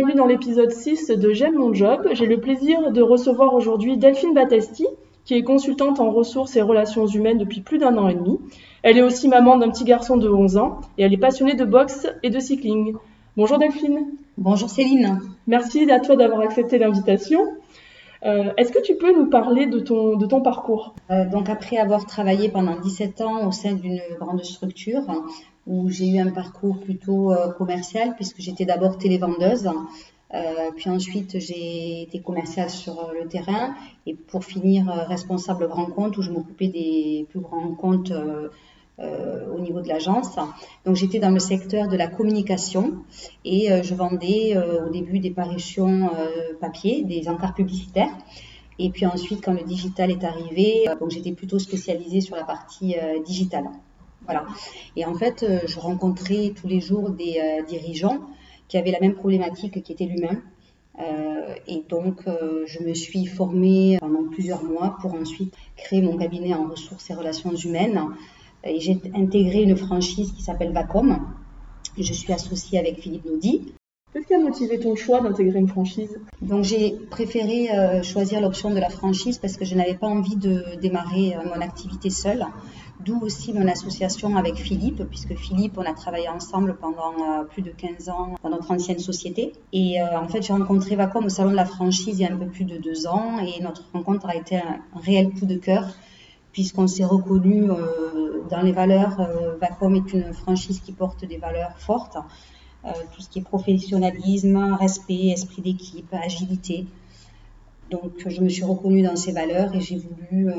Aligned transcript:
Bienvenue 0.00 0.16
dans 0.16 0.26
l'épisode 0.26 0.70
6 0.70 1.08
de 1.08 1.32
J'aime 1.34 1.56
mon 1.56 1.74
job. 1.74 2.08
J'ai 2.14 2.24
le 2.24 2.40
plaisir 2.40 2.90
de 2.90 3.02
recevoir 3.02 3.52
aujourd'hui 3.52 3.98
Delphine 3.98 4.32
Battesti, 4.32 4.86
qui 5.26 5.34
est 5.34 5.42
consultante 5.42 6.00
en 6.00 6.10
ressources 6.10 6.56
et 6.56 6.62
relations 6.62 7.06
humaines 7.06 7.36
depuis 7.36 7.60
plus 7.60 7.76
d'un 7.76 7.98
an 7.98 8.08
et 8.08 8.14
demi. 8.14 8.38
Elle 8.82 8.96
est 8.96 9.02
aussi 9.02 9.28
maman 9.28 9.58
d'un 9.58 9.68
petit 9.68 9.84
garçon 9.84 10.16
de 10.16 10.26
11 10.26 10.56
ans 10.56 10.80
et 10.96 11.02
elle 11.02 11.12
est 11.12 11.18
passionnée 11.18 11.52
de 11.52 11.66
boxe 11.66 12.06
et 12.22 12.30
de 12.30 12.40
cycling. 12.40 12.94
Bonjour 13.36 13.58
Delphine. 13.58 14.06
Bonjour 14.38 14.70
Céline. 14.70 15.20
Merci 15.46 15.90
à 15.90 16.00
toi 16.00 16.16
d'avoir 16.16 16.40
accepté 16.40 16.78
l'invitation. 16.78 17.40
Euh, 18.24 18.52
Est-ce 18.56 18.72
que 18.72 18.82
tu 18.82 18.94
peux 18.94 19.14
nous 19.14 19.28
parler 19.28 19.66
de 19.66 19.80
ton, 19.80 20.16
de 20.16 20.24
ton 20.24 20.40
parcours? 20.40 20.94
Euh, 21.10 21.26
Donc 21.26 21.50
après 21.50 21.76
avoir 21.76 22.06
travaillé 22.06 22.48
pendant 22.48 22.80
17 22.80 23.20
ans 23.20 23.46
au 23.46 23.52
sein 23.52 23.74
d'une 23.74 24.00
grande 24.18 24.42
structure 24.44 25.02
où 25.66 25.88
j'ai 25.90 26.08
eu 26.08 26.18
un 26.18 26.30
parcours 26.30 26.80
plutôt 26.80 27.32
euh, 27.32 27.52
commercial 27.52 28.14
puisque 28.16 28.40
j'étais 28.40 28.64
d'abord 28.64 28.98
télévendeuse, 28.98 29.68
euh, 30.32 30.70
puis 30.76 30.90
ensuite 30.90 31.38
j'ai 31.38 32.02
été 32.02 32.20
commerciale 32.20 32.70
sur 32.70 33.12
le 33.12 33.28
terrain 33.28 33.74
et 34.06 34.14
pour 34.14 34.44
finir 34.44 34.86
responsable 34.86 35.68
grand 35.68 35.86
compte 35.86 36.16
où 36.18 36.22
je 36.22 36.30
m'occupais 36.30 36.68
des 36.68 37.26
plus 37.30 37.40
grands 37.40 37.74
comptes 37.74 38.12
euh, 39.00 39.46
au 39.54 39.60
niveau 39.60 39.80
de 39.80 39.88
l'agence. 39.88 40.36
Donc 40.84 40.94
j'étais 40.94 41.18
dans 41.20 41.30
le 41.30 41.38
secteur 41.38 41.88
de 41.88 41.96
la 41.96 42.06
communication 42.06 42.96
et 43.46 43.72
euh, 43.72 43.82
je 43.82 43.94
vendais 43.94 44.54
euh, 44.54 44.86
au 44.86 44.90
début 44.90 45.20
des 45.20 45.30
parutions 45.30 46.10
papier, 46.60 47.02
des 47.04 47.26
encarts 47.28 47.54
publicitaires. 47.54 48.12
Et 48.78 48.90
puis 48.90 49.06
ensuite, 49.06 49.42
quand 49.42 49.54
le 49.54 49.62
digital 49.62 50.10
est 50.10 50.22
arrivé, 50.22 50.84
donc 51.00 51.10
j'étais 51.10 51.32
plutôt 51.32 51.58
spécialisée 51.58 52.20
sur 52.20 52.36
la 52.36 52.44
partie 52.44 52.94
digitale. 53.24 53.70
Voilà. 54.24 54.46
Et 54.96 55.04
en 55.04 55.14
fait, 55.14 55.44
je 55.66 55.78
rencontrais 55.78 56.52
tous 56.60 56.68
les 56.68 56.80
jours 56.80 57.10
des 57.10 57.40
dirigeants 57.68 58.18
qui 58.68 58.76
avaient 58.76 58.92
la 58.92 59.00
même 59.00 59.14
problématique 59.14 59.82
qui 59.82 59.92
était 59.92 60.04
l'humain. 60.04 60.40
et 61.66 61.82
donc, 61.88 62.22
je 62.26 62.82
me 62.84 62.94
suis 62.94 63.26
formée 63.26 63.98
pendant 63.98 64.28
plusieurs 64.28 64.62
mois 64.62 64.98
pour 65.00 65.14
ensuite 65.14 65.54
créer 65.76 66.02
mon 66.02 66.16
cabinet 66.16 66.54
en 66.54 66.68
ressources 66.68 67.10
et 67.10 67.14
relations 67.14 67.54
humaines 67.54 68.00
et 68.64 68.80
j'ai 68.80 69.00
intégré 69.14 69.62
une 69.62 69.76
franchise 69.76 70.32
qui 70.32 70.42
s'appelle 70.42 70.72
Vacom. 70.72 71.18
Je 71.98 72.12
suis 72.12 72.32
associée 72.32 72.78
avec 72.78 73.00
Philippe 73.00 73.24
Naudy. 73.24 73.72
Qu'est-ce 74.12 74.26
qui 74.26 74.34
a 74.34 74.40
motivé 74.40 74.80
ton 74.80 74.96
choix 74.96 75.20
d'intégrer 75.20 75.60
une 75.60 75.68
franchise? 75.68 76.18
Donc 76.42 76.64
j'ai 76.64 76.96
préféré 77.10 77.70
euh, 77.70 78.02
choisir 78.02 78.40
l'option 78.40 78.70
de 78.70 78.80
la 78.80 78.88
franchise 78.88 79.38
parce 79.38 79.56
que 79.56 79.64
je 79.64 79.76
n'avais 79.76 79.94
pas 79.94 80.08
envie 80.08 80.34
de 80.34 80.64
démarrer 80.80 81.36
euh, 81.36 81.44
mon 81.44 81.60
activité 81.60 82.10
seule. 82.10 82.44
D'où 83.04 83.20
aussi 83.20 83.52
mon 83.52 83.68
association 83.68 84.36
avec 84.36 84.56
Philippe, 84.56 85.04
puisque 85.04 85.36
Philippe, 85.36 85.78
on 85.78 85.82
a 85.82 85.94
travaillé 85.94 86.28
ensemble 86.28 86.76
pendant 86.80 87.12
euh, 87.20 87.44
plus 87.44 87.62
de 87.62 87.70
15 87.70 88.08
ans 88.08 88.34
dans 88.42 88.50
notre 88.50 88.72
ancienne 88.72 88.98
société. 88.98 89.52
Et 89.72 90.02
en 90.02 90.26
fait, 90.26 90.42
j'ai 90.42 90.54
rencontré 90.54 90.96
Vacom 90.96 91.24
au 91.24 91.28
salon 91.28 91.52
de 91.52 91.56
la 91.56 91.64
franchise 91.64 92.18
il 92.18 92.22
y 92.22 92.26
a 92.26 92.32
un 92.32 92.36
peu 92.36 92.46
plus 92.46 92.64
de 92.64 92.78
deux 92.78 93.06
ans 93.06 93.38
et 93.38 93.62
notre 93.62 93.84
rencontre 93.92 94.26
a 94.28 94.34
été 94.34 94.56
un 94.56 94.80
réel 95.00 95.30
coup 95.30 95.46
de 95.46 95.56
cœur 95.56 95.86
puisqu'on 96.50 96.88
s'est 96.88 97.04
reconnu 97.04 97.68
dans 98.50 98.60
les 98.60 98.72
valeurs. 98.72 99.16
Vacom 99.60 99.94
est 99.94 100.12
une 100.12 100.32
franchise 100.34 100.80
qui 100.80 100.90
porte 100.90 101.24
des 101.24 101.36
valeurs 101.36 101.78
fortes, 101.78 102.18
tout 102.84 103.20
ce 103.20 103.28
qui 103.28 103.40
est 103.40 103.42
professionnalisme, 103.42 104.76
respect, 104.78 105.28
esprit 105.28 105.62
d'équipe, 105.62 106.12
agilité. 106.12 106.86
Donc 107.90 108.12
je 108.24 108.40
me 108.40 108.48
suis 108.48 108.62
reconnue 108.62 109.02
dans 109.02 109.16
ces 109.16 109.32
valeurs 109.32 109.74
et 109.74 109.80
j'ai 109.80 109.96
voulu 109.96 110.52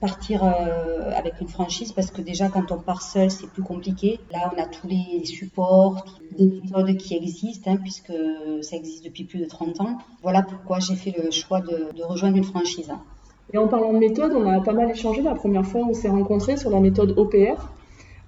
partir 0.00 0.44
avec 0.44 1.40
une 1.40 1.48
franchise 1.48 1.92
parce 1.92 2.12
que 2.12 2.22
déjà 2.22 2.48
quand 2.48 2.70
on 2.70 2.78
part 2.78 3.02
seul 3.02 3.30
c'est 3.30 3.48
plus 3.48 3.62
compliqué. 3.62 4.20
Là 4.32 4.52
on 4.56 4.62
a 4.62 4.66
tous 4.66 4.86
les 4.86 5.24
supports, 5.24 6.04
des 6.38 6.46
méthodes 6.46 6.96
qui 6.96 7.16
existent 7.16 7.72
hein, 7.72 7.76
puisque 7.76 8.12
ça 8.62 8.76
existe 8.76 9.04
depuis 9.04 9.24
plus 9.24 9.40
de 9.40 9.46
30 9.46 9.80
ans. 9.80 9.98
Voilà 10.22 10.42
pourquoi 10.42 10.78
j'ai 10.78 10.94
fait 10.94 11.14
le 11.16 11.30
choix 11.32 11.60
de, 11.60 11.92
de 11.92 12.02
rejoindre 12.04 12.36
une 12.36 12.44
franchise. 12.44 12.92
Et 13.52 13.58
en 13.58 13.68
parlant 13.68 13.92
de 13.92 13.98
méthode, 13.98 14.32
on 14.32 14.48
a 14.48 14.60
pas 14.60 14.72
mal 14.72 14.90
échangé 14.90 15.22
la 15.22 15.34
première 15.34 15.66
fois 15.66 15.82
où 15.82 15.90
on 15.90 15.94
s'est 15.94 16.08
rencontrés 16.08 16.56
sur 16.56 16.70
la 16.70 16.80
méthode 16.80 17.14
OPR. 17.16 17.68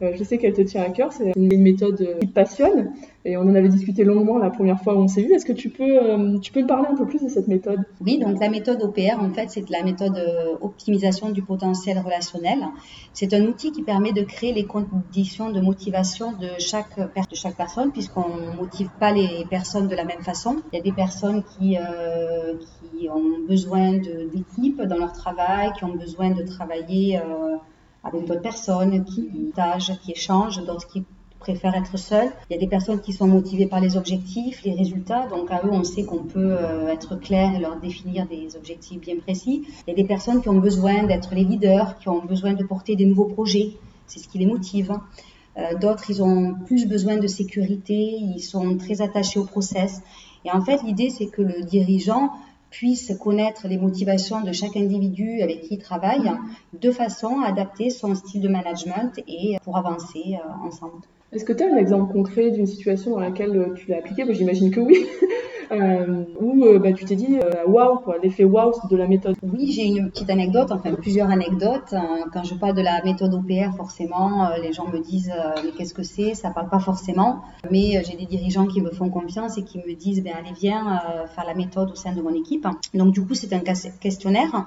Euh, 0.02 0.12
je 0.14 0.22
sais 0.24 0.36
qu'elle 0.36 0.52
te 0.52 0.60
tient 0.60 0.82
à 0.82 0.90
cœur, 0.90 1.10
c'est 1.12 1.32
une 1.36 1.62
méthode 1.62 1.98
euh, 2.02 2.18
qui 2.18 2.28
te 2.28 2.32
passionne 2.32 2.92
et 3.24 3.38
on 3.38 3.42
en 3.42 3.54
avait 3.54 3.70
discuté 3.70 4.04
longuement 4.04 4.36
la 4.36 4.50
première 4.50 4.78
fois 4.82 4.94
où 4.94 4.98
on 4.98 5.08
s'est 5.08 5.22
vu. 5.22 5.32
Est-ce 5.32 5.46
que 5.46 5.54
tu 5.54 5.70
peux, 5.70 5.84
euh, 5.84 6.38
tu 6.38 6.52
peux 6.52 6.60
me 6.60 6.66
parler 6.66 6.88
un 6.90 6.94
peu 6.94 7.06
plus 7.06 7.22
de 7.22 7.28
cette 7.30 7.48
méthode? 7.48 7.80
Oui, 8.02 8.18
donc 8.18 8.38
la 8.38 8.50
méthode 8.50 8.82
OPR, 8.82 9.18
en 9.18 9.30
fait, 9.30 9.48
c'est 9.48 9.68
la 9.70 9.82
méthode 9.82 10.20
optimisation 10.60 11.30
du 11.30 11.42
potentiel 11.42 11.98
relationnel. 11.98 12.58
C'est 13.14 13.32
un 13.32 13.42
outil 13.46 13.72
qui 13.72 13.82
permet 13.82 14.12
de 14.12 14.22
créer 14.22 14.52
les 14.52 14.64
conditions 14.64 15.50
de 15.50 15.60
motivation 15.60 16.32
de 16.32 16.48
chaque, 16.58 17.00
personne, 17.56 17.90
puisqu'on 17.90 18.36
ne 18.36 18.56
motive 18.56 18.90
pas 19.00 19.12
les 19.12 19.46
personnes 19.48 19.88
de 19.88 19.96
la 19.96 20.04
même 20.04 20.20
façon. 20.20 20.56
Il 20.72 20.76
y 20.76 20.80
a 20.80 20.82
des 20.82 20.92
personnes 20.92 21.42
qui, 21.42 21.76
qui 22.98 23.08
ont 23.08 23.46
besoin 23.48 23.92
d'équipe 23.92 24.82
dans 24.82 24.98
leur 24.98 25.12
travail, 25.12 25.70
qui 25.78 25.84
ont 25.84 25.94
besoin 25.96 26.30
de 26.30 26.42
travailler 26.42 27.18
avec 28.06 28.26
d'autres 28.26 28.42
personnes 28.42 29.04
qui 29.04 29.22
partagent, 29.54 29.92
qui 30.02 30.12
échangent, 30.12 30.64
d'autres 30.64 30.86
qui 30.86 31.04
préfèrent 31.38 31.74
être 31.74 31.96
seuls. 31.96 32.30
Il 32.50 32.54
y 32.54 32.56
a 32.56 32.60
des 32.60 32.66
personnes 32.66 33.00
qui 33.00 33.12
sont 33.12 33.26
motivées 33.26 33.66
par 33.66 33.80
les 33.80 33.96
objectifs, 33.96 34.62
les 34.64 34.74
résultats. 34.74 35.26
Donc 35.28 35.50
à 35.50 35.60
eux, 35.64 35.70
on 35.70 35.84
sait 35.84 36.04
qu'on 36.04 36.24
peut 36.24 36.56
euh, 36.58 36.88
être 36.88 37.16
clair 37.16 37.54
et 37.54 37.60
leur 37.60 37.76
définir 37.76 38.26
des 38.26 38.56
objectifs 38.56 39.00
bien 39.00 39.16
précis. 39.16 39.64
Il 39.86 39.90
y 39.90 39.92
a 39.92 39.96
des 39.96 40.08
personnes 40.08 40.40
qui 40.42 40.48
ont 40.48 40.58
besoin 40.58 41.04
d'être 41.04 41.34
les 41.34 41.44
leaders, 41.44 41.98
qui 41.98 42.08
ont 42.08 42.24
besoin 42.24 42.54
de 42.54 42.64
porter 42.64 42.96
des 42.96 43.06
nouveaux 43.06 43.26
projets. 43.26 43.72
C'est 44.06 44.18
ce 44.18 44.28
qui 44.28 44.38
les 44.38 44.46
motive. 44.46 44.92
Euh, 45.58 45.74
d'autres, 45.78 46.10
ils 46.10 46.22
ont 46.22 46.54
plus 46.66 46.86
besoin 46.86 47.16
de 47.16 47.26
sécurité, 47.26 47.94
ils 47.94 48.40
sont 48.40 48.76
très 48.76 49.00
attachés 49.00 49.38
au 49.38 49.44
process. 49.44 50.02
Et 50.44 50.50
en 50.50 50.60
fait, 50.60 50.82
l'idée, 50.82 51.10
c'est 51.10 51.26
que 51.26 51.42
le 51.42 51.62
dirigeant 51.62 52.30
puisse 52.70 53.12
connaître 53.18 53.68
les 53.68 53.78
motivations 53.78 54.40
de 54.42 54.52
chaque 54.52 54.76
individu 54.76 55.40
avec 55.42 55.62
qui 55.62 55.74
il 55.74 55.78
travaille 55.78 56.30
de 56.80 56.90
façon 56.90 57.40
à 57.40 57.48
adapter 57.48 57.90
son 57.90 58.14
style 58.14 58.40
de 58.40 58.48
management 58.48 59.18
et 59.28 59.56
pour 59.64 59.76
avancer 59.76 60.34
euh, 60.34 60.66
ensemble. 60.66 61.02
Est-ce 61.32 61.44
que 61.44 61.52
tu 61.52 61.64
as 61.64 61.72
un 61.72 61.76
exemple 61.76 62.12
concret 62.12 62.50
d'une 62.50 62.66
situation 62.66 63.10
dans 63.12 63.20
laquelle 63.20 63.72
tu 63.76 63.90
l'as 63.90 63.98
appliqué? 63.98 64.24
J'imagine 64.32 64.70
que 64.70 64.80
oui. 64.80 65.06
euh, 65.70 66.24
où 66.40 66.64
euh, 66.64 66.78
bah, 66.78 66.92
tu 66.92 67.04
t'es 67.04 67.16
dit 67.16 67.38
euh, 67.38 67.66
waouh, 67.66 68.00
wow, 68.06 68.14
l'effet 68.22 68.44
waouh 68.44 68.70
wow 68.70 68.88
de 68.88 68.96
la 68.96 69.06
méthode. 69.06 69.36
Oui, 69.42 69.72
j'ai 69.72 69.84
une 69.84 70.10
petite 70.10 70.30
anecdote, 70.30 70.70
enfin 70.70 70.92
plusieurs 70.94 71.30
anecdotes. 71.30 71.94
Quand 72.32 72.44
je 72.44 72.54
parle 72.54 72.74
de 72.74 72.82
la 72.82 73.02
méthode 73.04 73.34
OPR, 73.34 73.74
forcément, 73.76 74.50
les 74.62 74.72
gens 74.72 74.86
me 74.86 74.98
disent 74.98 75.32
mais 75.64 75.70
qu'est-ce 75.72 75.94
que 75.94 76.02
c'est? 76.02 76.34
Ça 76.34 76.50
parle 76.50 76.68
pas 76.68 76.80
forcément. 76.80 77.42
Mais 77.70 78.02
j'ai 78.04 78.16
des 78.16 78.26
dirigeants 78.26 78.66
qui 78.66 78.80
me 78.80 78.90
font 78.90 79.10
confiance 79.10 79.58
et 79.58 79.62
qui 79.62 79.78
me 79.78 79.94
disent 79.94 80.22
ben 80.22 80.34
allez 80.38 80.54
viens 80.54 81.00
faire 81.34 81.44
la 81.46 81.54
méthode 81.54 81.90
au 81.90 81.94
sein 81.94 82.12
de 82.12 82.22
mon 82.22 82.34
équipe. 82.34 82.66
Donc 82.94 83.12
du 83.12 83.24
coup 83.24 83.34
c'est 83.34 83.52
un 83.52 83.60
questionnaire. 83.60 84.66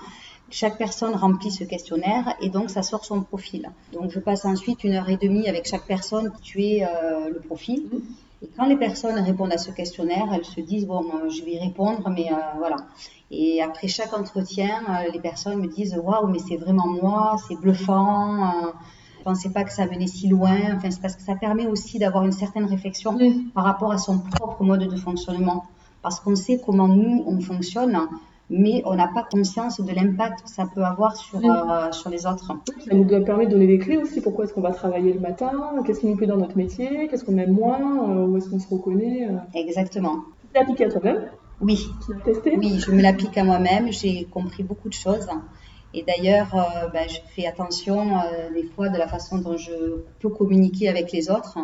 Chaque 0.51 0.77
personne 0.79 1.13
remplit 1.13 1.51
ce 1.51 1.63
questionnaire 1.63 2.33
et 2.41 2.49
donc 2.49 2.71
ça 2.71 2.81
sort 2.81 3.05
son 3.05 3.21
profil. 3.21 3.69
Donc 3.93 4.09
je 4.11 4.19
passe 4.19 4.45
ensuite 4.45 4.83
une 4.83 4.93
heure 4.93 5.09
et 5.09 5.17
demie 5.17 5.47
avec 5.47 5.67
chaque 5.67 5.85
personne 5.85 6.31
qui 6.41 6.83
euh, 6.83 7.29
le 7.29 7.39
profil. 7.39 7.83
Et 8.41 8.49
quand 8.55 8.65
les 8.65 8.77
personnes 8.77 9.19
répondent 9.19 9.51
à 9.51 9.57
ce 9.57 9.71
questionnaire, 9.71 10.27
elles 10.33 10.45
se 10.45 10.61
disent 10.61 10.87
bon, 10.87 11.03
euh, 11.03 11.29
je 11.29 11.43
vais 11.43 11.53
y 11.53 11.59
répondre, 11.59 12.09
mais 12.09 12.31
euh, 12.31 12.35
voilà. 12.57 12.77
Et 13.31 13.61
après 13.61 13.87
chaque 13.87 14.13
entretien, 14.13 14.81
euh, 14.89 15.11
les 15.11 15.19
personnes 15.19 15.59
me 15.59 15.67
disent 15.67 15.99
waouh, 16.01 16.27
mais 16.27 16.39
c'est 16.39 16.55
vraiment 16.55 16.87
moi, 16.87 17.35
c'est 17.47 17.55
bluffant. 17.55 18.43
Euh, 18.43 18.71
je 19.19 19.23
pensais 19.23 19.49
pas 19.49 19.63
que 19.63 19.73
ça 19.73 19.85
venait 19.85 20.07
si 20.07 20.29
loin. 20.29 20.57
Enfin, 20.75 20.89
c'est 20.89 21.01
parce 21.01 21.15
que 21.15 21.21
ça 21.21 21.35
permet 21.35 21.67
aussi 21.67 21.99
d'avoir 21.99 22.23
une 22.23 22.31
certaine 22.31 22.65
réflexion 22.65 23.17
par 23.53 23.65
rapport 23.65 23.91
à 23.91 23.97
son 23.97 24.19
propre 24.19 24.63
mode 24.63 24.87
de 24.87 24.95
fonctionnement. 24.95 25.65
Parce 26.01 26.21
qu'on 26.21 26.35
sait 26.35 26.61
comment 26.65 26.87
nous 26.87 27.23
on 27.27 27.41
fonctionne, 27.41 27.99
mais 28.49 28.81
on 28.85 28.95
n'a 28.95 29.07
pas 29.07 29.27
conscience 29.31 29.79
de 29.79 29.93
l'impact 29.93 30.43
que 30.43 30.49
ça 30.49 30.65
peut 30.73 30.83
avoir 30.83 31.15
sur, 31.15 31.39
euh, 31.39 31.91
sur 31.91 32.09
les 32.09 32.25
autres. 32.25 32.45
Ça 32.45 32.95
nous 32.95 33.05
permettre 33.05 33.49
de 33.49 33.55
donner 33.55 33.67
des 33.67 33.77
clés 33.77 33.97
aussi. 33.97 34.21
Pourquoi 34.21 34.45
est-ce 34.45 34.53
qu'on 34.53 34.61
va 34.61 34.71
travailler 34.71 35.13
le 35.13 35.19
matin? 35.19 35.51
Qu'est-ce 35.85 35.99
qui 35.99 36.07
nous 36.07 36.15
plaît 36.15 36.27
dans 36.27 36.37
notre 36.37 36.57
métier? 36.57 37.07
Qu'est-ce 37.07 37.23
qu'on 37.23 37.37
aime 37.37 37.51
moins? 37.51 37.79
Euh, 38.09 38.25
Où 38.25 38.37
est-ce 38.37 38.49
qu'on 38.49 38.59
se 38.59 38.67
reconnaît? 38.67 39.27
Euh? 39.29 39.37
Exactement. 39.53 40.23
Tu 40.51 40.59
l'appliques 40.59 40.81
à 40.81 40.89
toi-même? 40.89 41.29
Oui. 41.61 41.87
Tu 42.05 42.13
l'as 42.13 42.21
testé? 42.21 42.57
Oui, 42.57 42.79
je 42.79 42.91
me 42.91 43.01
l'applique 43.01 43.37
à 43.37 43.43
moi-même. 43.43 43.91
J'ai 43.91 44.25
compris 44.25 44.63
beaucoup 44.63 44.89
de 44.89 44.93
choses. 44.93 45.27
Et 45.93 46.03
d'ailleurs, 46.03 46.55
euh, 46.55 46.87
ben, 46.91 47.07
je 47.07 47.19
fais 47.35 47.45
attention 47.45 48.05
des 48.53 48.63
fois 48.63 48.89
de 48.89 48.97
la 48.97 49.07
façon 49.07 49.37
dont 49.39 49.57
je 49.57 49.71
peux 50.19 50.29
communiquer 50.29 50.89
avec 50.89 51.11
les 51.11 51.29
autres. 51.29 51.59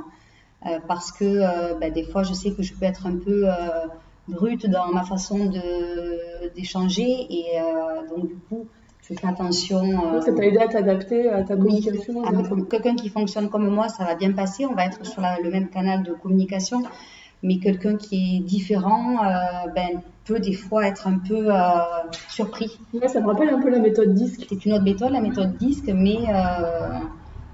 Parce 0.88 1.12
que 1.12 1.80
ben, 1.80 1.94
des 1.94 2.04
fois, 2.04 2.24
je 2.24 2.34
sais 2.34 2.52
que 2.52 2.64
je 2.64 2.74
peux 2.74 2.86
être 2.86 3.06
un 3.06 3.18
peu 3.18 3.46
brute 4.28 4.70
dans 4.70 4.92
ma 4.92 5.04
façon 5.04 5.52
d'échanger 6.56 7.28
et 7.30 7.46
euh, 7.60 8.08
donc 8.10 8.28
du 8.28 8.36
coup 8.50 8.68
je 9.08 9.14
fais 9.14 9.28
attention. 9.28 10.16
Euh, 10.16 10.22
ça 10.22 10.34
t'a 10.34 10.44
aidé 10.44 10.58
à 10.58 10.68
t'adapter 10.68 11.30
à 11.30 11.44
ta 11.44 11.56
communication 11.56 12.24
oui, 12.24 12.64
Quelqu'un 12.70 12.96
qui 12.96 13.10
fonctionne 13.10 13.50
comme 13.50 13.68
moi, 13.70 13.88
ça 13.88 14.04
va 14.04 14.16
bien 14.16 14.32
passer, 14.32 14.66
on 14.66 14.74
va 14.74 14.86
être 14.86 15.06
sur 15.06 15.22
la, 15.22 15.40
le 15.40 15.52
même 15.52 15.70
canal 15.70 16.02
de 16.02 16.14
communication, 16.14 16.82
mais 17.44 17.60
quelqu'un 17.60 17.98
qui 17.98 18.38
est 18.38 18.40
différent 18.40 19.24
euh, 19.24 19.70
ben, 19.76 20.02
peut 20.24 20.40
des 20.40 20.54
fois 20.54 20.88
être 20.88 21.08
un 21.08 21.20
peu 21.20 21.50
surpris. 22.30 22.80
Ouais, 22.94 23.08
ça 23.08 23.22
me 23.22 23.28
rappelle 23.28 23.50
un 23.50 23.62
peu 23.62 23.70
la 23.70 23.78
méthode 23.78 24.16
DISC. 24.16 24.48
C'est 24.50 24.66
une 24.66 24.74
autre 24.74 24.84
méthode, 24.84 25.12
la 25.12 25.22
méthode 25.22 25.56
DISC, 25.58 25.86
mais 25.94 26.18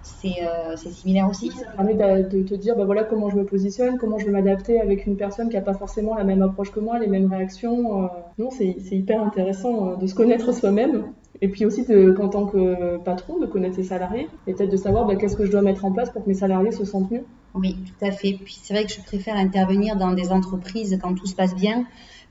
c'est 0.03 0.91
similaire 0.91 1.29
aussi. 1.29 1.51
Ça 1.51 1.65
permet 1.75 1.93
de, 1.95 2.43
te 2.43 2.55
dire 2.55 2.75
bah 2.75 2.85
voilà 2.85 3.03
comment 3.03 3.29
je 3.29 3.35
me 3.35 3.45
positionne, 3.45 3.97
comment 3.97 4.17
je 4.17 4.25
vais 4.25 4.31
m'adapter 4.31 4.79
avec 4.79 5.05
une 5.05 5.17
personne 5.17 5.49
qui 5.49 5.55
n'a 5.55 5.61
pas 5.61 5.73
forcément 5.73 6.15
la 6.15 6.23
même 6.23 6.41
approche 6.41 6.71
que 6.71 6.79
moi, 6.79 6.99
les 6.99 7.07
mêmes 7.07 7.31
réactions. 7.31 8.09
non, 8.37 8.49
c'est 8.51 8.75
hyper 8.91 9.23
intéressant 9.23 9.97
de 9.97 10.07
se 10.07 10.15
connaître 10.15 10.53
soi-même 10.53 11.13
et 11.41 11.47
puis 11.47 11.65
aussi, 11.65 11.85
qu'en 11.85 12.29
tant 12.29 12.45
que 12.45 12.97
patron, 12.97 13.39
de 13.39 13.47
connaître 13.47 13.75
ses 13.75 13.83
salariés 13.83 14.27
et 14.45 14.53
peut-être 14.53 14.71
de 14.71 14.77
savoir 14.77 15.05
bah, 15.05 15.15
qu'est-ce 15.15 15.35
que 15.35 15.45
je 15.45 15.51
dois 15.51 15.63
mettre 15.63 15.85
en 15.85 15.91
place 15.91 16.11
pour 16.11 16.23
que 16.23 16.29
mes 16.29 16.35
salariés 16.35 16.71
se 16.71 16.85
sentent 16.85 17.09
mieux. 17.09 17.25
Oui, 17.55 17.75
tout 17.85 18.05
à 18.05 18.11
fait. 18.11 18.37
Puis 18.43 18.59
c'est 18.61 18.73
vrai 18.73 18.85
que 18.85 18.91
je 18.91 19.01
préfère 19.01 19.35
intervenir 19.35 19.95
dans 19.95 20.11
des 20.11 20.31
entreprises 20.31 20.97
quand 21.01 21.15
tout 21.15 21.25
se 21.25 21.35
passe 21.35 21.55
bien 21.55 21.85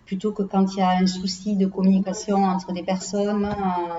plutôt 0.06 0.32
que 0.32 0.42
quand 0.42 0.74
il 0.74 0.78
y 0.78 0.82
a 0.82 0.90
un 0.90 1.06
souci 1.06 1.56
de 1.56 1.66
communication 1.66 2.44
entre 2.44 2.72
des 2.72 2.82
personnes. 2.82 3.48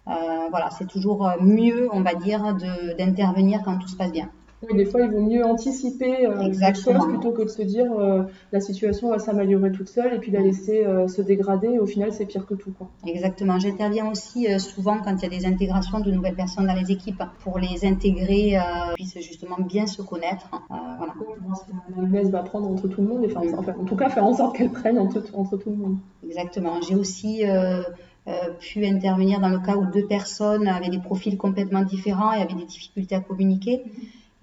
Euh, 0.07 0.47
voilà, 0.49 0.69
c'est 0.71 0.87
toujours 0.87 1.31
mieux, 1.39 1.87
on 1.93 2.01
va 2.01 2.13
dire, 2.15 2.55
d'intervenir 2.97 3.61
quand 3.63 3.77
tout 3.77 3.87
se 3.87 3.95
passe 3.95 4.11
bien. 4.11 4.29
Oui, 4.63 4.77
des 4.77 4.85
fois, 4.85 5.01
il 5.01 5.09
vaut 5.09 5.21
mieux 5.21 5.43
anticiper 5.43 6.27
euh, 6.27 6.47
les 6.47 6.73
choses 6.75 7.07
plutôt 7.07 7.31
que 7.31 7.41
de 7.41 7.47
se 7.47 7.63
dire 7.63 7.91
euh, 7.93 8.23
la 8.51 8.59
situation 8.59 9.09
va 9.09 9.17
s'améliorer 9.17 9.71
toute 9.71 9.89
seule 9.89 10.13
et 10.13 10.19
puis 10.19 10.31
la 10.31 10.41
laisser 10.41 10.85
euh, 10.85 11.07
se 11.07 11.23
dégrader. 11.23 11.79
au 11.79 11.87
final, 11.87 12.13
c'est 12.13 12.27
pire 12.27 12.45
que 12.45 12.53
tout. 12.53 12.71
Quoi. 12.71 12.87
Exactement. 13.07 13.57
J'interviens 13.57 14.11
aussi 14.11 14.47
euh, 14.47 14.59
souvent 14.59 14.99
quand 14.99 15.15
il 15.15 15.23
y 15.23 15.25
a 15.25 15.39
des 15.39 15.47
intégrations 15.47 15.99
de 15.99 16.11
nouvelles 16.11 16.35
personnes 16.35 16.67
dans 16.67 16.75
les 16.75 16.91
équipes 16.91 17.23
pour 17.43 17.57
les 17.57 17.85
intégrer, 17.85 18.59
puissent 18.95 19.17
justement 19.19 19.57
bien 19.59 19.87
se 19.87 20.03
connaître. 20.03 20.49
voilà. 20.69 21.13
La 21.89 21.95
mayonnaise 21.95 22.29
va 22.29 22.43
prendre 22.43 22.69
entre 22.69 22.87
tout 22.87 23.01
le 23.01 23.07
monde, 23.07 23.23
et 23.23 23.35
enfin, 23.35 23.41
en 23.79 23.85
tout 23.85 23.95
cas, 23.95 24.09
faire 24.09 24.25
en 24.25 24.35
sorte 24.35 24.55
qu'elle 24.55 24.69
prenne 24.69 24.99
entre, 24.99 25.23
entre, 25.33 25.57
tout 25.57 25.71
le 25.71 25.75
monde. 25.75 25.97
Exactement. 26.23 26.81
J'ai 26.87 26.95
aussi 26.95 27.43
pu 28.59 28.85
intervenir 28.85 29.39
dans 29.39 29.49
le 29.49 29.59
cas 29.59 29.75
où 29.75 29.85
deux 29.91 30.05
personnes 30.05 30.67
avaient 30.67 30.89
des 30.89 30.99
profils 30.99 31.37
complètement 31.37 31.81
différents 31.81 32.31
et 32.33 32.41
avaient 32.41 32.53
des 32.53 32.65
difficultés 32.65 33.15
à 33.15 33.21
communiquer. 33.21 33.83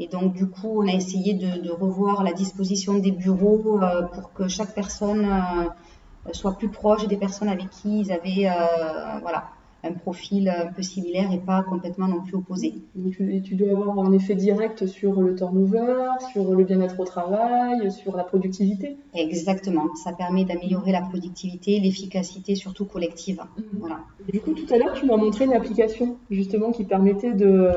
Et 0.01 0.07
donc, 0.07 0.35
du 0.35 0.47
coup, 0.47 0.83
on 0.83 0.89
a 0.89 0.93
essayé 0.93 1.35
de, 1.35 1.71
revoir 1.71 2.23
la 2.23 2.33
disposition 2.33 2.99
des 2.99 3.11
bureaux 3.11 3.81
euh, 3.83 4.03
pour 4.03 4.33
que 4.33 4.49
chaque 4.49 4.75
personne 4.75 5.25
euh, 5.25 6.33
soit 6.33 6.57
plus 6.57 6.69
proche 6.69 7.07
des 7.09 7.17
personnes 7.17 7.49
avec 7.49 7.69
qui 7.71 8.01
ils 8.01 8.13
avaient 8.13 8.47
euh, 8.47 9.19
voilà, 9.23 9.49
un 9.83 9.93
profil 9.93 10.49
un 10.49 10.73
peu 10.73 10.83
similaire 10.83 11.33
et 11.33 11.39
pas 11.39 11.65
complètement 11.65 12.07
non 12.07 12.21
plus 12.21 12.37
opposé. 12.37 12.75
Et 13.21 13.41
tu, 13.43 13.55
dois 13.57 13.71
avoir 13.71 14.07
un 14.07 14.13
effet 14.13 14.37
direct 14.37 14.87
sur 14.87 15.21
le 15.21 15.35
turnover, 15.35 16.11
sur 16.33 16.55
le 16.55 16.65
bien-être 16.65 17.01
au 17.01 17.05
travail, 17.05 17.91
sur 17.91 18.17
la 18.17 18.23
productivité. 18.23 18.99
Exactement. 19.15 19.95
Ça 20.05 20.13
permet 20.13 20.45
d'améliorer 20.45 20.93
la 20.93 21.03
productivité, 21.03 21.81
l'efficacité, 21.81 22.55
surtout 22.55 22.85
collective. 22.85 23.41
Mmh. 23.57 23.63
Voilà. 23.81 23.99
Du 24.33 24.41
coup, 24.41 24.53
tout 24.53 24.73
à 24.73 24.79
l'heure, 24.79 24.93
tu 24.95 25.07
m'as 25.07 25.17
montré 25.17 25.45
une 25.45 25.55
application 25.55 26.19
justement 26.31 26.71
qui 26.71 26.85
permettait 26.85 27.33
de 27.33 27.71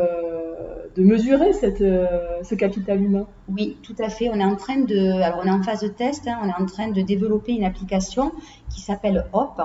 de 0.95 1.03
mesurer 1.03 1.53
cette, 1.53 1.81
euh, 1.81 2.43
ce 2.43 2.55
capital 2.55 3.01
humain. 3.01 3.25
Oui, 3.47 3.77
tout 3.81 3.95
à 3.99 4.09
fait. 4.09 4.29
On 4.29 4.35
est 4.39 4.45
en 4.45 4.55
train 4.55 4.77
de, 4.77 5.21
alors 5.21 5.39
on 5.43 5.47
est 5.47 5.51
en 5.51 5.63
phase 5.63 5.81
de 5.81 5.87
test, 5.87 6.27
hein, 6.27 6.39
on 6.43 6.47
est 6.47 6.61
en 6.61 6.65
train 6.65 6.89
de 6.89 7.01
développer 7.01 7.53
une 7.53 7.63
application 7.63 8.31
qui 8.69 8.81
s'appelle 8.81 9.25
HOP 9.33 9.61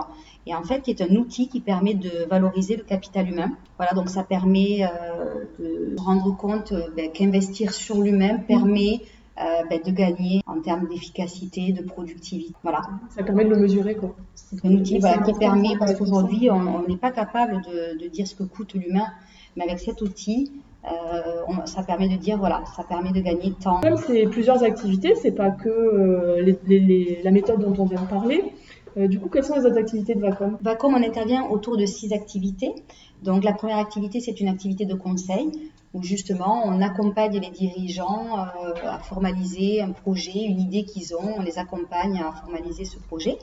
et 0.47 0.55
en 0.55 0.63
fait 0.63 0.83
qui 0.83 0.91
est 0.91 1.03
un 1.03 1.15
outil 1.17 1.49
qui 1.49 1.61
permet 1.61 1.95
de 1.95 2.27
valoriser 2.31 2.77
le 2.77 2.85
capital 2.85 3.29
humain. 3.29 3.51
Voilà, 3.77 3.93
donc 3.93 4.09
ça 4.09 4.23
permet 4.23 4.85
euh, 4.85 5.45
de 5.59 5.97
rendre 5.99 6.37
compte 6.37 6.73
euh, 6.73 6.89
ben, 6.97 7.11
qu'investir 7.11 7.73
sur 7.73 8.01
l'humain 8.01 8.39
permet 8.39 9.01
ben, 9.69 9.81
de 9.85 9.91
gagner 9.91 10.41
en 10.47 10.63
termes 10.63 10.89
d'efficacité, 10.89 11.73
de 11.73 11.83
productivité. 11.83 12.55
Voilà. 12.63 12.81
Ça 13.11 13.23
permet 13.23 13.45
de 13.45 13.51
le 13.51 13.59
mesurer, 13.59 13.95
quoi. 13.95 14.17
C'est 14.35 14.65
un 14.65 14.73
outil 14.73 14.95
qui 14.95 15.33
permet, 15.39 15.77
parce 15.79 15.95
qu'aujourd'hui, 15.95 16.51
on 16.51 16.89
n'est 16.89 16.97
pas 16.97 17.11
capable 17.11 17.61
de, 17.61 18.03
de, 18.03 18.09
dire 18.09 18.27
ce 18.27 18.35
que 18.35 18.45
coûte 18.45 18.73
l'humain, 18.73 19.09
mais 19.55 19.65
avec 19.65 19.79
cet 19.79 20.01
outil, 20.01 20.53
euh, 20.87 21.67
ça 21.67 21.83
permet 21.83 22.09
de 22.09 22.17
dire 22.17 22.39
voilà, 22.39 22.63
ça 22.77 22.85
permet 22.85 23.11
de 23.11 23.21
gagner 23.21 23.53
temps. 23.53 23.81
Comme 23.81 23.97
c'est 23.97 24.27
plusieurs 24.27 24.63
activités, 24.63 25.15
c'est 25.17 25.33
pas 25.33 25.51
que 25.51 25.69
euh, 25.69 26.55
la 27.25 27.31
méthode 27.31 27.61
dont 27.61 27.75
on 27.83 27.87
vient 27.87 28.03
de 28.03 28.07
parler. 28.07 28.45
Euh, 28.97 29.09
du 29.09 29.19
coup, 29.19 29.29
quelles 29.29 29.45
sont 29.45 29.57
les 29.57 29.67
autres 29.67 29.79
activités 29.79 30.15
de 30.15 30.21
Vacom? 30.21 30.57
Vacom, 30.63 30.95
on 30.95 31.03
intervient 31.03 31.47
autour 31.51 31.77
de 31.77 31.85
six 31.85 32.13
activités. 32.13 32.73
Donc, 33.23 33.45
la 33.45 33.53
première 33.53 33.79
activité, 33.79 34.21
c'est 34.21 34.41
une 34.41 34.49
activité 34.49 34.85
de 34.85 34.95
conseil 34.95 35.51
où 35.93 36.03
justement 36.03 36.63
on 36.67 36.81
accompagne 36.83 37.39
les 37.39 37.51
dirigeants 37.51 38.37
à 38.37 38.99
formaliser 38.99 39.81
un 39.81 39.93
projet, 39.93 40.43
une 40.45 40.61
idée 40.61 40.85
qu'ils 40.85 41.15
ont, 41.15 41.37
on 41.39 41.43
les 41.43 41.59
accompagne 41.59 42.21
à 42.21 42.33
formaliser 42.33 42.85
ce 42.85 42.99
projet. 42.99 43.39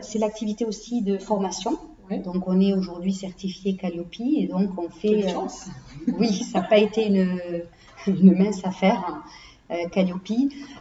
c'est 0.00 0.18
l'activité 0.18 0.64
aussi 0.64 1.02
de 1.02 1.18
formation 1.18 1.78
donc 2.18 2.48
on 2.48 2.60
est 2.60 2.72
aujourd'hui 2.72 3.12
certifié 3.12 3.76
Calliope 3.76 4.20
et 4.20 4.46
donc 4.46 4.70
on 4.78 4.88
fait. 4.88 5.26
Euh, 5.26 5.40
oui, 6.18 6.32
ça 6.32 6.60
n'a 6.60 6.66
pas 6.66 6.78
été 6.78 7.06
une, 7.06 7.38
une, 8.06 8.36
mince 8.36 8.64
affaire. 8.64 9.22
Euh, 9.70 9.88
Calliope. 9.90 10.28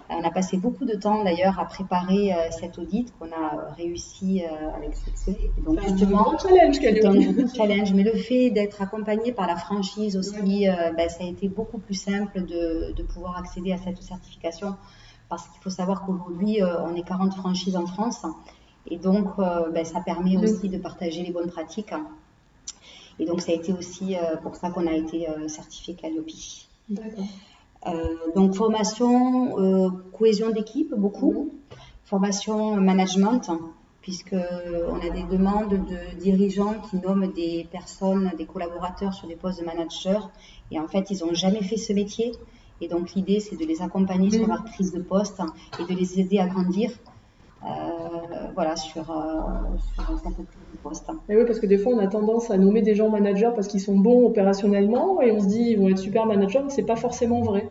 On 0.10 0.22
a 0.24 0.32
passé 0.32 0.58
beaucoup 0.58 0.84
de 0.84 0.96
temps 0.96 1.24
d'ailleurs 1.24 1.58
à 1.60 1.66
préparer 1.66 2.34
euh, 2.34 2.38
cet 2.50 2.78
audit 2.78 3.14
qu'on 3.18 3.32
a 3.32 3.74
réussi 3.78 4.44
avec 4.76 4.96
succès. 4.96 5.38
donc 5.66 5.80
justement, 5.82 6.34
un 6.34 6.38
challenge 6.38 6.80
Calliope. 6.80 7.56
challenge, 7.56 7.94
mais 7.94 8.04
le 8.04 8.14
fait 8.14 8.50
d'être 8.50 8.82
accompagné 8.82 9.32
par 9.32 9.48
la 9.48 9.56
franchise 9.56 10.18
aussi, 10.18 10.66
ben, 10.98 11.10
ça 11.10 11.24
a 11.24 11.28
été 11.28 11.48
beaucoup 11.48 11.78
plus 11.78 11.96
simple 11.96 12.44
de, 12.44 12.94
de, 12.94 13.04
pouvoir 13.04 13.38
accéder 13.38 13.72
à 13.72 13.78
cette 13.78 14.02
certification 14.02 14.76
parce 15.30 15.48
qu'il 15.48 15.62
faut 15.62 15.70
savoir 15.70 16.06
qu'aujourd'hui 16.06 16.60
on 16.62 16.94
est 16.96 17.08
40 17.08 17.34
franchises 17.36 17.78
en 17.78 17.86
France 17.86 18.26
et 18.88 18.98
donc, 18.98 19.28
euh, 19.40 19.70
ben, 19.70 19.86
ça 19.86 20.02
permet 20.02 20.38
aussi 20.38 20.70
de 20.70 20.78
partager 20.78 21.24
les 21.24 21.32
bonnes 21.32 21.50
pratiques. 21.50 21.94
Et 23.20 23.26
donc, 23.26 23.42
ça 23.42 23.52
a 23.52 23.56
été 23.56 23.74
aussi 23.74 24.16
euh, 24.16 24.38
pour 24.38 24.56
ça 24.56 24.72
qu'on 24.72 24.88
a 24.88 24.94
été 24.94 25.30
euh, 25.30 25.48
certifié 25.48 25.94
Calliope. 25.94 26.30
Donc, 28.36 28.56
formation, 28.56 29.92
cohésion 30.12 30.50
d'équipe, 30.52 30.94
beaucoup. 30.96 31.52
Formation 32.04 32.76
management, 32.76 33.50
puisqu'on 34.02 34.38
a 34.38 35.10
des 35.10 35.24
demandes 35.24 35.70
de 35.88 36.20
dirigeants 36.20 36.76
qui 36.90 36.98
nomment 36.98 37.32
des 37.32 37.68
personnes, 37.72 38.32
des 38.38 38.46
collaborateurs 38.46 39.14
sur 39.14 39.28
des 39.28 39.36
postes 39.36 39.62
de 39.62 39.66
manager. 39.66 40.30
Et 40.70 40.80
en 40.80 40.88
fait, 40.88 41.10
ils 41.12 41.26
n'ont 41.26 41.34
jamais 41.34 41.64
fait 41.64 41.78
ce 41.78 41.94
métier. 41.94 42.34
Et 42.82 42.88
donc, 42.88 43.14
l'idée, 43.14 43.40
c'est 43.40 43.56
de 43.56 43.66
les 43.66 43.82
accompagner 43.82 44.32
sur 44.32 44.48
leur 44.48 44.64
prise 44.64 44.92
de 44.92 45.02
poste 45.02 45.42
et 45.80 45.86
de 45.86 45.98
les 45.98 46.20
aider 46.20 46.40
à 46.40 46.48
grandir 46.48 46.92
voilà, 48.56 48.76
sur, 48.76 49.10
euh, 49.12 49.78
sur 49.96 50.20
cette 50.20 50.82
poste. 50.82 51.08
Et 51.30 51.38
oui, 51.38 51.44
parce 51.46 51.60
que 51.60 51.68
des 51.68 51.78
fois, 51.78 51.94
on 51.94 52.00
a 52.00 52.08
tendance 52.08 52.50
à 52.52 52.58
nommer 52.58 52.82
des 52.82 52.96
gens 52.96 53.10
managers 53.10 53.52
parce 53.56 53.68
qu'ils 53.68 53.82
sont 53.82 53.98
bons 53.98 54.26
opérationnellement 54.26 55.22
et 55.22 55.32
on 55.32 55.40
se 55.40 55.48
dit 55.48 55.72
ils 55.72 55.80
vont 55.80 55.90
être 55.90 56.00
super 56.00 56.26
managers, 56.26 56.62
mais 56.64 56.70
c'est 56.70 56.86
pas 56.86 56.96
forcément 56.96 57.42
vrai. 57.42 57.70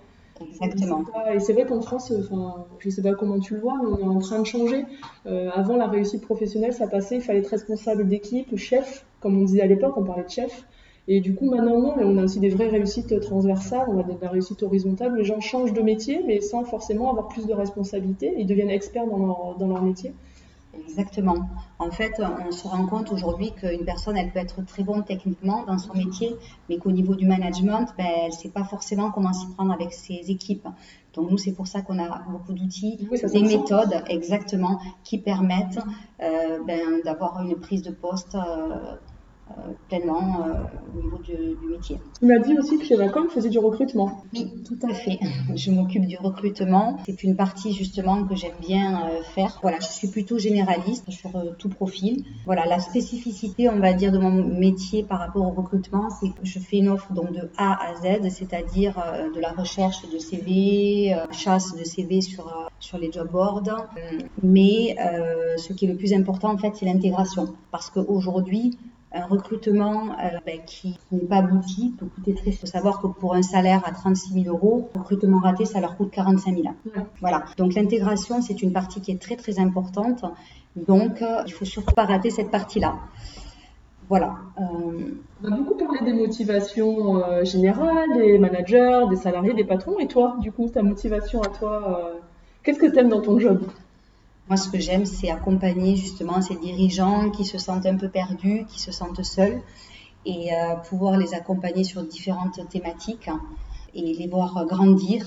Exactement. 0.63 1.05
Et 1.35 1.41
c'est 1.41 1.53
vrai 1.53 1.67
qu'en 1.67 1.83
France, 1.83 2.13
enfin, 2.19 2.65
je 2.79 2.89
sais 2.89 3.03
pas 3.03 3.15
comment 3.15 3.39
tu 3.39 3.55
le 3.55 3.61
vois, 3.61 3.79
mais 3.83 3.91
on 4.03 4.13
est 4.13 4.17
en 4.17 4.21
train 4.21 4.39
de 4.39 4.47
changer. 4.47 4.87
Euh, 5.27 5.51
avant, 5.55 5.77
la 5.77 5.87
réussite 5.87 6.23
professionnelle, 6.23 6.73
ça 6.73 6.87
passait, 6.87 7.17
il 7.17 7.21
fallait 7.21 7.41
être 7.41 7.49
responsable 7.49 8.09
d'équipe, 8.09 8.57
chef, 8.57 9.05
comme 9.21 9.37
on 9.37 9.45
disait 9.45 9.61
à 9.61 9.67
l'époque, 9.67 9.95
on 9.97 10.05
parlait 10.05 10.25
de 10.25 10.31
chef. 10.31 10.67
Et 11.13 11.21
du 11.21 11.35
coup, 11.35 11.51
maintenant, 11.51 11.81
non, 11.81 11.95
on 11.99 12.19
a 12.19 12.23
aussi 12.23 12.39
des 12.39 12.51
vraies 12.51 12.69
réussites 12.69 13.19
transversales, 13.19 13.87
on 13.89 13.99
a 13.99 14.05
de 14.05 14.15
la 14.23 14.29
réussite 14.29 14.63
horizontale. 14.63 15.17
Les 15.17 15.25
gens 15.25 15.41
changent 15.41 15.73
de 15.73 15.83
métier, 15.83 16.23
mais 16.25 16.41
sans 16.41 16.63
forcément 16.63 17.11
avoir 17.11 17.27
plus 17.27 17.49
de 17.49 17.53
responsabilités. 17.53 18.33
Ils 18.39 18.47
deviennent 18.47 18.71
experts 18.71 19.09
dans 19.09 19.19
leur, 19.19 19.57
dans 19.59 19.67
leur 19.67 19.83
métier. 19.83 20.15
Exactement. 20.73 21.49
En 21.81 21.91
fait, 21.91 22.23
on 22.47 22.53
se 22.53 22.69
rend 22.69 22.87
compte 22.87 23.11
aujourd'hui 23.11 23.51
qu'une 23.51 23.85
personne, 23.85 24.17
elle 24.17 24.31
peut 24.31 24.39
être 24.39 24.65
très 24.65 24.85
bonne 24.85 25.03
techniquement 25.03 25.65
dans 25.65 25.79
son 25.79 25.95
métier, 25.95 26.37
mais 26.69 26.79
qu'au 26.79 26.93
niveau 26.93 27.17
du 27.17 27.27
management, 27.27 27.89
ben, 27.99 28.07
elle 28.07 28.27
ne 28.29 28.33
sait 28.33 28.49
pas 28.49 28.63
forcément 28.63 29.11
comment 29.11 29.33
s'y 29.33 29.49
prendre 29.49 29.73
avec 29.73 29.93
ses 29.93 30.31
équipes. 30.31 30.69
Donc 31.15 31.29
nous, 31.29 31.39
c'est 31.39 31.51
pour 31.51 31.67
ça 31.67 31.83
qu'on 31.83 31.99
a 31.99 32.23
beaucoup 32.31 32.53
d'outils, 32.53 33.09
des 33.33 33.43
méthodes 33.43 34.01
exactement 34.07 34.79
qui 35.03 35.19
permettent 35.19 35.81
euh, 36.23 36.59
ben, 36.65 37.01
d'avoir 37.05 37.43
une 37.43 37.57
prise 37.57 37.83
de 37.83 37.91
poste 37.91 38.37
euh, 38.37 38.95
pleinement 39.89 40.47
euh, 40.47 40.53
au 40.97 41.03
niveau 41.03 41.19
du, 41.19 41.57
métier. 41.69 41.99
Tu 42.19 42.27
m'as 42.27 42.39
dit 42.39 42.57
aussi 42.59 42.79
que 42.79 42.85
chez 42.85 42.97
Vacom, 42.97 43.29
faisait 43.29 43.49
du 43.49 43.59
recrutement. 43.59 44.23
Oui, 44.33 44.49
tout 44.65 44.79
à 44.89 44.95
fait. 44.95 45.19
Je 45.55 45.71
m'occupe 45.71 46.07
du 46.07 46.17
recrutement. 46.17 46.99
C'est 47.07 47.23
une 47.23 47.37
partie 47.37 47.73
justement 47.73 48.25
que 48.25 48.35
j'aime 48.35 48.59
bien 48.61 49.03
euh, 49.09 49.23
faire. 49.23 49.59
Voilà, 49.63 49.79
je 49.81 49.87
suis 49.87 50.09
plutôt 50.09 50.39
généraliste 50.39 51.11
sur 51.11 51.31
tout 51.59 51.69
profil. 51.69 52.25
Voilà, 52.47 52.67
la 52.67 52.79
spécificité, 52.79 53.69
on 53.69 53.79
va 53.79 53.93
dire, 53.93 54.13
de 54.13 54.19
mon 54.19 54.31
métier 54.31 55.03
par 55.03 55.19
rapport 55.19 55.47
au 55.47 55.51
recrutement, 55.51 56.09
c'est 56.11 56.29
que 56.29 56.45
je 56.45 56.59
fais 56.59 56.79
une 56.79 56.89
offre 56.89 57.13
donc 57.13 57.33
de 57.33 57.51
A 57.57 57.91
à 57.91 57.95
Z, 57.97 58.29
c'est-à-dire 58.31 58.95
de 59.35 59.41
la 59.41 59.53
recherche 59.53 60.09
de 60.11 60.19
CV, 60.19 61.15
chasse 61.31 61.77
de 61.77 61.85
CV 61.85 62.21
sur 62.21 62.71
sur 62.79 62.99
les 62.99 63.13
job 63.13 63.31
boards. 63.31 63.89
Mais 64.43 64.97
ce 65.57 65.73
qui 65.73 65.85
est 65.85 65.89
le 65.89 65.97
plus 65.97 66.13
important 66.13 66.53
en 66.53 66.59
fait, 66.59 66.73
c'est 66.75 66.87
l'intégration, 66.87 67.55
parce 67.71 67.91
qu'aujourd'hui 67.91 68.79
un 69.13 69.27
recrutement 69.27 70.11
euh, 70.13 70.39
ben, 70.47 70.61
qui 70.65 70.99
n'est 71.11 71.21
pas 71.21 71.37
abouti 71.37 71.95
peut 71.99 72.07
coûter 72.07 72.35
très 72.35 72.45
cher. 72.45 72.55
Il 72.55 72.59
faut 72.59 72.67
savoir 72.67 73.01
que 73.01 73.09
pour 73.09 73.35
un 73.35 73.43
salaire 73.43 73.83
à 73.85 73.93
36 73.93 74.45
000 74.45 74.55
euros, 74.55 74.89
recrutement 74.95 75.41
raté, 75.41 75.65
ça 75.65 75.81
leur 75.81 75.97
coûte 75.97 76.11
45 76.13 76.55
000. 76.55 76.69
Voilà. 77.21 77.45
Donc 77.57 77.75
l'intégration, 77.75 78.41
c'est 78.41 78.63
une 78.63 78.73
partie 78.73 79.01
qui 79.01 79.11
est 79.11 79.21
très 79.21 79.37
très 79.37 79.59
importante. 79.59 80.25
Donc, 80.77 81.23
euh, 81.23 81.43
il 81.47 81.53
faut 81.53 81.65
surtout 81.65 81.95
pas 81.95 82.05
rater 82.05 82.31
cette 82.31 82.51
partie-là. 82.51 82.95
voilà. 84.09 84.37
On 84.57 85.53
a 85.53 85.57
beaucoup 85.57 85.75
parlé 85.75 86.01
des 86.05 86.13
motivations 86.13 87.45
générales, 87.45 88.09
des 88.17 88.39
managers, 88.39 89.07
des 89.11 89.17
salariés, 89.17 89.55
des 89.55 89.65
patrons. 89.65 89.99
Et 89.99 90.07
toi, 90.07 90.37
du 90.41 90.53
coup, 90.53 90.69
ta 90.69 90.83
motivation 90.83 91.41
à 91.43 91.49
toi, 91.49 92.13
qu'est-ce 92.63 92.79
que 92.79 92.87
tu 92.87 92.99
aimes 92.99 93.09
dans 93.09 93.23
ton 93.23 93.39
job? 93.41 93.63
Moi, 94.51 94.57
ce 94.57 94.69
que 94.69 94.81
j'aime, 94.81 95.07
c'est 95.07 95.31
accompagner 95.31 95.95
justement 95.95 96.43
ces 96.43 96.57
dirigeants 96.57 97.31
qui 97.31 97.45
se 97.45 97.57
sentent 97.57 97.87
un 97.87 97.97
peu 97.97 98.09
perdus, 98.09 98.67
qui 98.69 98.81
se 98.81 98.91
sentent 98.91 99.23
seuls, 99.23 99.63
et 100.27 100.53
euh, 100.53 100.75
pouvoir 100.75 101.17
les 101.19 101.35
accompagner 101.35 101.85
sur 101.85 102.03
différentes 102.03 102.59
thématiques 102.69 103.31
et 103.95 104.13
les 104.13 104.27
voir 104.27 104.67
grandir 104.67 105.25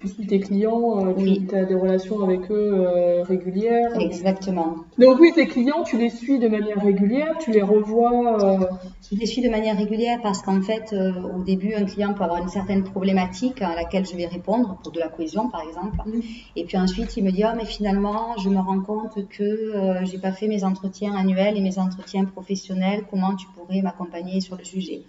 puisque 0.00 0.26
tes 0.26 0.40
clients, 0.40 1.06
euh, 1.06 1.12
tu 1.14 1.54
as 1.54 1.66
des 1.66 1.74
relations 1.74 2.22
avec 2.22 2.50
eux 2.50 2.72
euh, 2.72 3.22
régulières. 3.22 4.00
Exactement. 4.00 4.76
Donc 4.98 5.20
oui, 5.20 5.30
tes 5.34 5.46
clients, 5.46 5.82
tu 5.84 5.98
les 5.98 6.08
suis 6.08 6.38
de 6.38 6.48
manière 6.48 6.82
régulière, 6.82 7.36
tu 7.38 7.52
les 7.52 7.62
revois. 7.62 8.42
Euh... 8.42 8.66
Je 9.12 9.18
les 9.18 9.26
suis 9.26 9.42
de 9.42 9.50
manière 9.50 9.76
régulière 9.76 10.18
parce 10.22 10.40
qu'en 10.40 10.62
fait, 10.62 10.94
au 10.94 11.42
début, 11.42 11.74
un 11.74 11.84
client 11.84 12.14
peut 12.14 12.24
avoir 12.24 12.40
une 12.40 12.48
certaine 12.48 12.82
problématique 12.82 13.60
à 13.60 13.74
laquelle 13.74 14.06
je 14.06 14.16
vais 14.16 14.26
répondre, 14.26 14.78
pour 14.82 14.92
de 14.92 15.00
la 15.00 15.08
cohésion 15.08 15.50
par 15.50 15.62
exemple. 15.62 15.98
Et 16.56 16.64
puis 16.64 16.78
ensuite, 16.78 17.16
il 17.16 17.24
me 17.24 17.30
dit, 17.30 17.42
oh, 17.44 17.54
mais 17.56 17.66
finalement, 17.66 18.36
je 18.38 18.48
me 18.48 18.58
rends 18.58 18.80
compte 18.80 19.28
que 19.28 19.74
j'ai 20.04 20.18
pas 20.18 20.32
fait 20.32 20.48
mes 20.48 20.64
entretiens 20.64 21.14
annuels 21.14 21.56
et 21.56 21.60
mes 21.60 21.78
entretiens 21.78 22.24
professionnels, 22.24 23.04
comment 23.10 23.34
tu 23.34 23.46
pourrais 23.48 23.82
m'accompagner 23.82 24.40
sur 24.40 24.56
le 24.56 24.64
sujet? 24.64 25.02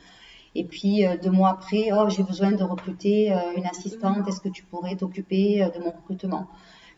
Et 0.55 0.63
puis 0.63 1.05
euh, 1.05 1.17
deux 1.21 1.31
mois 1.31 1.49
après, 1.49 1.89
oh, 1.93 2.09
j'ai 2.09 2.23
besoin 2.23 2.51
de 2.51 2.63
recruter 2.63 3.31
euh, 3.31 3.37
une 3.55 3.65
assistante, 3.65 4.27
est-ce 4.27 4.41
que 4.41 4.49
tu 4.49 4.63
pourrais 4.63 4.95
t'occuper 4.95 5.63
euh, 5.63 5.69
de 5.69 5.79
mon 5.79 5.91
recrutement? 5.91 6.47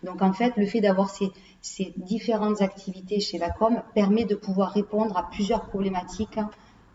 Donc 0.03 0.21
en 0.21 0.33
fait, 0.33 0.53
le 0.57 0.65
fait 0.65 0.81
d'avoir 0.81 1.09
ces, 1.09 1.31
ces, 1.61 1.93
différentes 1.97 2.61
activités 2.61 3.19
chez 3.19 3.37
la 3.37 3.49
com 3.49 3.81
permet 3.93 4.25
de 4.25 4.35
pouvoir 4.35 4.71
répondre 4.71 5.17
à 5.17 5.29
plusieurs 5.29 5.65
problématiques 5.67 6.39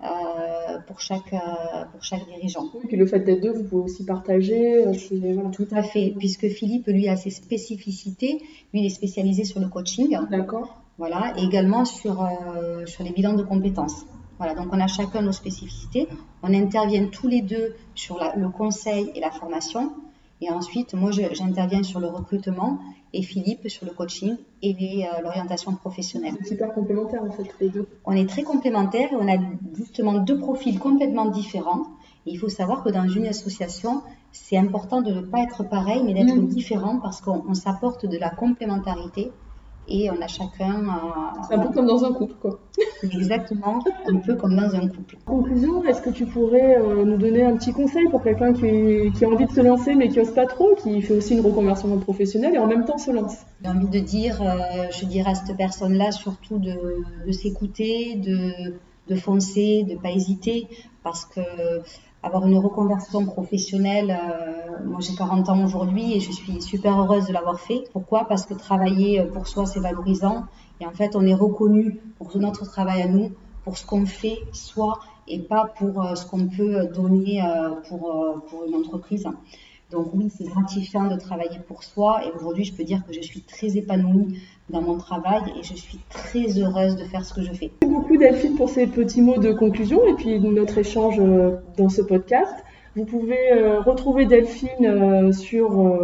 euh, 0.05 0.79
pour, 0.87 1.01
chaque, 1.01 1.33
euh, 1.33 1.85
pour 1.91 2.03
chaque 2.05 2.27
dirigeant. 2.27 2.67
Oui, 2.75 2.83
puis 2.87 2.97
le 2.97 3.07
fait 3.07 3.21
d'être 3.21 3.41
deux, 3.41 3.53
vous 3.53 3.65
pouvez 3.65 3.85
aussi 3.85 4.05
partager. 4.05 4.85
Voilà. 4.85 5.51
Tout 5.51 5.67
à 5.73 5.83
fait, 5.83 6.15
puisque 6.19 6.49
Philippe, 6.49 6.87
lui, 6.87 7.09
a 7.09 7.17
ses 7.17 7.31
spécificités. 7.31 8.39
Lui, 8.73 8.81
il 8.81 8.87
est 8.87 8.91
spécialisé 8.91 9.45
sur 9.45 9.59
le 9.59 9.69
coaching. 9.69 10.17
D'accord. 10.31 10.83
Voilà, 10.99 11.33
et 11.39 11.45
également 11.45 11.85
sur, 11.85 12.23
euh, 12.23 12.85
sur 12.87 13.05
les 13.05 13.11
bilans 13.11 13.35
de 13.35 13.45
compétences. 13.45 14.05
Voilà, 14.39 14.55
donc 14.55 14.69
on 14.73 14.81
a 14.81 14.87
chacun 14.87 15.23
nos 15.23 15.33
spécificités. 15.33 16.09
On 16.43 16.55
intervient 16.55 17.07
tous 17.07 17.29
les 17.29 17.43
deux 17.43 17.75
sur 17.95 18.21
le 18.37 18.49
conseil 18.49 19.11
et 19.15 19.21
la 19.21 19.31
formation. 19.31 19.93
Et 20.41 20.51
ensuite, 20.51 20.95
moi, 20.95 21.11
j'interviens 21.11 21.83
sur 21.83 21.99
le 21.99 22.07
recrutement 22.07 22.79
et 23.13 23.23
Philippe 23.23 23.69
sur 23.69 23.87
le 23.87 23.93
coaching 23.93 24.37
et 24.63 24.75
euh, 25.07 25.23
l'orientation 25.23 25.75
professionnelle. 25.75 26.35
C'est 26.43 26.51
super 26.51 26.73
complémentaire 26.73 27.23
en 27.25 27.31
fait, 27.31 27.49
les 27.61 27.71
deux. 27.71 27.89
On 28.05 28.13
est 28.13 28.29
très 28.29 28.43
complémentaires 28.43 29.13
et 29.13 29.17
on 29.17 29.29
a 29.29 29.39
justement 29.75 30.15
deux 30.19 30.39
profils 30.39 30.79
complètement 30.79 31.27
différents. 31.27 31.85
Et 32.27 32.33
il 32.33 32.39
faut 32.39 32.49
savoir 32.49 32.85
que 32.85 32.91
dans 32.91 33.09
une 33.09 33.27
association, 33.27 34.03
c'est 34.31 34.59
important 34.59 35.01
de 35.01 35.13
ne 35.13 35.21
pas 35.23 35.41
être 35.41 35.65
pareil, 35.65 36.03
mais 36.05 36.13
d'être 36.13 36.37
mmh. 36.37 36.49
différent 36.49 37.01
parce 37.01 37.21
qu'on 37.21 37.55
s'apporte 37.55 38.07
de 38.07 38.19
la 38.19 38.31
complémentarité 38.31 39.33
et 39.89 40.11
on 40.11 40.21
a 40.21 40.27
chacun. 40.27 40.85
C'est 41.49 41.55
un 41.55 41.59
peu 41.59 41.73
comme 41.73 41.87
dans 41.87 42.05
un 42.05 42.13
couple, 42.13 42.35
quoi. 42.41 42.61
Exactement, 43.03 43.83
un 44.07 44.17
peu 44.17 44.35
comme 44.35 44.57
dans 44.57 44.75
un 44.75 44.89
couple. 44.89 45.17
En 45.27 45.37
conclusion, 45.39 45.85
est-ce 45.85 46.03
que 46.03 46.11
tu 46.11 46.27
pourrais 46.27 46.79
euh, 46.79 47.05
nous 47.05 47.17
donner 47.17 47.45
un 47.45 47.57
petit 47.57 47.73
conseil 47.73 48.09
pour 48.09 48.23
quelqu'un 48.23 48.53
qui, 48.53 49.11
qui, 49.13 49.25
a 49.25 49.29
envie 49.29 49.47
de 49.47 49.53
se 49.53 49.61
lancer 49.61 49.95
mais 49.95 50.09
qui 50.09 50.19
n'ose 50.19 50.33
pas 50.33 50.47
trop, 50.47 50.75
qui 50.75 51.01
fait 51.03 51.15
aussi 51.15 51.35
une 51.35 51.45
reconversion 51.45 51.97
professionnelle 51.99 52.55
et 52.55 52.59
en 52.59 52.67
même 52.67 52.85
temps 52.85 52.99
se 52.99 53.11
lance? 53.11 53.37
J'ai 53.63 53.71
envie 53.71 53.89
de 53.89 53.99
dire, 53.99 54.41
euh, 54.43 54.87
je 54.91 55.05
dirais 55.07 55.31
à 55.31 55.35
cette 55.35 55.57
personne-là 55.57 56.13
surtout 56.13 56.59
de, 56.59 56.75
de 57.27 57.33
s'écouter, 57.33 58.17
de, 58.17 58.75
de 59.09 59.15
foncer, 59.17 59.85
de 59.85 59.95
ne 59.95 59.99
pas 59.99 60.11
hésiter, 60.11 60.69
parce 61.03 61.25
que 61.25 61.41
avoir 62.23 62.47
une 62.47 62.59
reconversion 62.59 63.25
professionnelle. 63.27 64.11
Euh, 64.11 64.85
moi, 64.85 65.01
j'ai 65.01 65.15
40 65.15 65.49
ans 65.49 65.65
aujourd'hui 65.65 66.15
et 66.15 66.21
je 66.21 66.33
suis 66.33 66.61
super 66.61 66.99
heureuse 67.01 67.27
de 67.27 67.33
l'avoir 67.33 67.61
fait. 67.61 67.85
Pourquoi? 67.93 68.25
Parce 68.25 68.47
que 68.47 68.55
travailler 68.55 69.23
pour 69.23 69.47
soi, 69.47 69.67
c'est 69.67 69.81
valorisant. 69.81 70.47
Et 70.81 70.87
en 70.87 70.93
fait, 70.93 71.17
on 71.17 71.27
est 71.27 71.35
reconnu 71.35 72.01
pour 72.19 72.37
notre 72.39 72.65
travail 72.67 73.03
à 73.03 73.09
nous, 73.09 73.33
pour 73.65 73.77
ce 73.77 73.87
qu'on 73.87 74.07
fait 74.07 74.39
soi 74.53 75.01
et 75.27 75.41
pas 75.41 75.67
pour 75.79 76.03
euh, 76.03 76.15
ce 76.15 76.27
qu'on 76.27 76.47
peut 76.49 76.87
donner 76.87 77.43
euh, 77.43 77.71
pour, 77.89 78.43
pour 78.49 78.65
une 78.65 78.75
entreprise. 78.75 79.29
Donc 79.91 80.09
oui, 80.13 80.29
c'est 80.37 80.45
gratifiant 80.45 81.09
de 81.09 81.17
travailler 81.17 81.59
pour 81.67 81.83
soi 81.83 82.21
et 82.27 82.31
aujourd'hui, 82.37 82.65
je 82.65 82.75
peux 82.75 82.85
dire 82.85 83.03
que 83.07 83.15
je 83.15 83.23
suis 83.23 83.41
très 83.41 83.79
épanouie 83.79 84.39
dans 84.69 84.83
mon 84.83 84.99
travail 84.99 85.43
et 85.59 85.63
je 85.63 85.75
suis 85.75 85.99
très 86.11 86.59
heureuse 86.59 86.97
de 86.97 87.05
faire 87.05 87.25
ce 87.25 87.33
que 87.33 87.43
je 87.43 87.53
fais. 87.53 87.71
Merci 87.81 87.95
beaucoup 87.95 88.17
Delphine 88.19 88.55
pour 88.57 88.69
ces 88.69 88.87
petits 88.87 89.23
mots 89.23 89.39
de 89.39 89.53
conclusion 89.53 90.07
et 90.07 90.13
puis 90.13 90.39
notre 90.41 90.77
échange 90.77 91.19
euh, 91.21 91.57
dans 91.79 91.89
ce 91.89 92.03
podcast. 92.03 92.53
Vous 92.97 93.07
pouvez 93.07 93.53
euh, 93.53 93.81
retrouver 93.81 94.27
Delphine 94.27 94.69
euh, 94.85 95.33
sur 95.33 95.99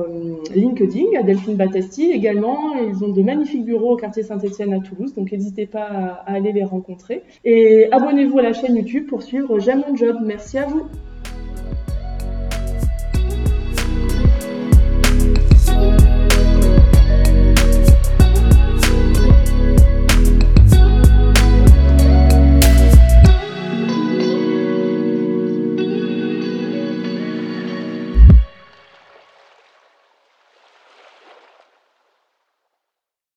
LinkedIn, 0.55 1.19
à 1.19 1.23
Delphine 1.23 1.57
Battesti 1.57 2.11
également. 2.11 2.75
Ils 2.76 3.05
ont 3.05 3.09
de 3.09 3.21
magnifiques 3.21 3.67
bureaux 3.67 3.95
au 3.95 3.97
quartier 3.97 4.23
Saint-Etienne 4.23 4.73
à 4.73 4.81
Toulouse, 4.81 5.12
donc 5.14 5.31
n'hésitez 5.31 5.67
pas 5.67 6.23
à 6.25 6.33
aller 6.33 6.53
les 6.53 6.64
rencontrer. 6.64 7.23
Et 7.45 7.88
abonnez-vous 7.93 8.38
à 8.38 8.43
la 8.43 8.55
chaîne 8.55 8.76
YouTube 8.76 9.09
pour 9.09 9.23
suivre 9.23 9.59
J'aime 9.59 9.83
mon 9.87 9.95
job. 9.95 10.17
Merci 10.25 10.57
à 10.57 10.64
vous. 10.67 10.85